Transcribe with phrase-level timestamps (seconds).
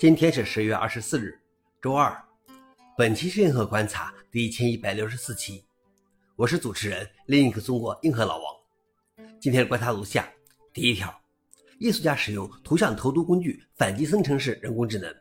[0.00, 1.38] 今天是十月二十四日，
[1.78, 2.18] 周二。
[2.96, 5.62] 本期是硬核观察第一千一百六十四期，
[6.36, 8.44] 我是主持人另一个中国硬核老王。
[9.38, 10.26] 今天的观察如下：
[10.72, 11.14] 第一条，
[11.78, 15.14] 艺术家使用图像投毒工具反击生成式人工智能。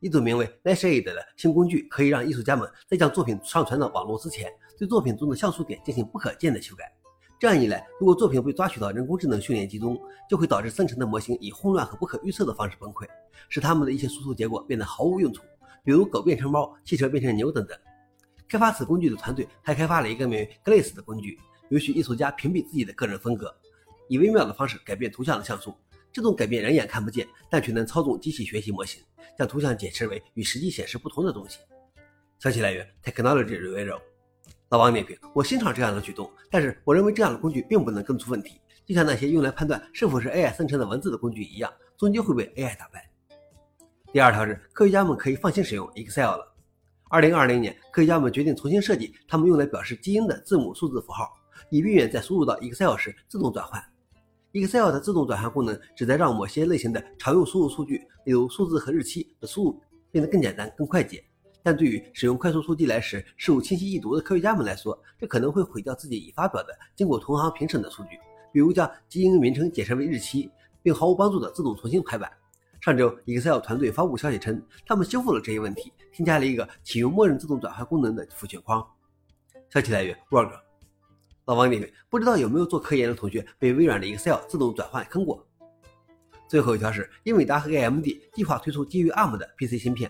[0.00, 6.92] 一组名为 Lashaid 的新工具可以让艺术家们在将作品上传到网络之前，对作品中的像素点进行不可见的修改。
[7.38, 13.06] 这样一来，如果作品被抓取到人工智能训练集中，就会导致生成的模型以混乱和不可预测的方式崩溃，
[13.50, 15.42] 使他们的一些输出结果变得毫无用处，
[15.84, 17.78] 比如狗变成猫、汽车变成牛等等。
[18.48, 23.54] 开发此工具的团队还开发了一个名为 Glaze 的工具，允许艺术家屏蔽自己的个人风格，
[24.08, 25.74] 以微妙的方式改变图像的像素。
[26.10, 29.02] 这种改变人眼看不见，但却能操纵机器学习模型，
[29.36, 31.58] 将图像解释为与实际显示不同的东西。
[32.38, 34.00] 消息来源：Technology Review。
[34.70, 43.08] 老王点评：我欣赏这样的举动，但是我认为这样的工具并不能根除问题，就像那些用来判断是否是 AI 生成的文字的工具一样，终究会被 AI 打败。
[44.12, 46.52] 第二条是，科学家们可以放心使用 Excel 了。
[47.08, 51.32] 二零二零年，科学家们决定重新设计他们用来表示基因的字母数字符号，
[51.70, 53.80] 以避免在输入到 Excel 时自动转换。
[54.50, 61.22] Excel 的自动转换功能旨在让某些类型的常用输入数据，例如数字和日期的输入变得更简单、更快捷。
[61.66, 68.10] 但对于使用快速速记来时事物清晰易读的科学家们来说，这可能会毁掉自己已发表的、经过同行评审的数据，
[68.52, 70.48] 比如将基因名称解释为日期，
[70.80, 72.30] 并毫无帮助的自动重新排版。
[72.80, 78.86] 上周，Excel 团队发布消息称，他们修复了这一问题，添加了一个启用默认自动转换功能的复选框。
[79.68, 80.52] 消息来源：Word。
[81.46, 85.44] 老王点评：不知道有没有做科研的同学被微软的 Excel 自动转换坑过？
[86.48, 90.08] 最后一条是，英伟达和 AMD 计划推出基于 ARM 的 PC 芯片。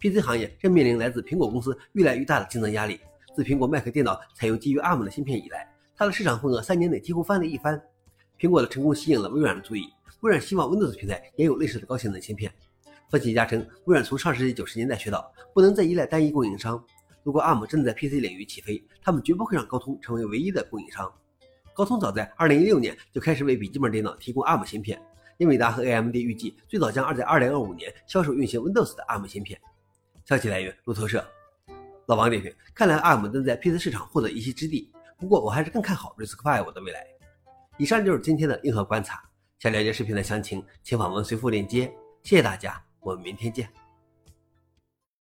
[0.00, 3.00] PC 行业正面临来自苹果公司越来越大的竞争压力。
[3.34, 7.80] 自苹果 Mac 电脑采用基于 ARM 的芯片以来，它的市场份额三年内几乎翻了一番。
[8.38, 9.88] 苹果的成功吸引了微软的注意，
[10.20, 12.52] 微软希望 Windows 平台也有类似的高性能芯片。
[13.10, 16.80] 分析家称，微软从上世纪九十年代学到，不能再依赖单一供应商。
[17.24, 21.12] 如果 ARM 真的在 PC 领域起飞，他们绝不会让高通成为唯一的供应商。
[21.74, 25.00] 高通早在2016年就开始为笔记本电脑提供 ARM 芯片。
[25.38, 29.60] 英伟达和 AMD 预计最早将在2025年销售运行 Windows 的 ARM 芯片。
[30.28, 31.26] 消息来源：路透社。
[32.04, 37.02] 老王点评：看来 ARM 能在 PC 市场获得一席之地，不过我还是更看好 RISC-V 的未来。
[37.78, 39.22] 以上就是今天的硬核观察。
[39.58, 41.90] 想了解视频的详情，请访问随附链接。
[42.24, 43.66] 谢谢大家，我们明天见。